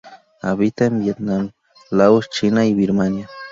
Habita 0.41 0.85
en 0.87 0.99
Vietnam, 0.99 1.51
Laos, 1.91 2.27
China 2.31 2.65
y 2.65 2.73
Birmania. 2.73 3.29